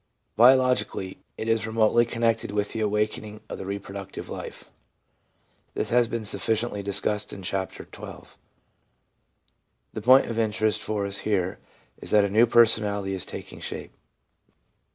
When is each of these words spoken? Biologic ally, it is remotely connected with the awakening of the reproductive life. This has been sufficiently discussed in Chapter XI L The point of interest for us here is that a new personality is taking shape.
Biologic 0.35 0.95
ally, 0.95 1.13
it 1.37 1.47
is 1.47 1.67
remotely 1.67 2.07
connected 2.07 2.49
with 2.49 2.71
the 2.73 2.79
awakening 2.79 3.41
of 3.49 3.59
the 3.59 3.67
reproductive 3.67 4.29
life. 4.29 4.67
This 5.75 5.91
has 5.91 6.07
been 6.07 6.25
sufficiently 6.25 6.81
discussed 6.81 7.31
in 7.31 7.43
Chapter 7.43 7.83
XI 7.95 8.01
L 8.01 8.27
The 9.93 10.01
point 10.01 10.25
of 10.25 10.39
interest 10.39 10.81
for 10.81 11.05
us 11.05 11.17
here 11.19 11.59
is 12.01 12.09
that 12.09 12.25
a 12.25 12.31
new 12.31 12.47
personality 12.47 13.13
is 13.13 13.27
taking 13.27 13.59
shape. 13.59 13.91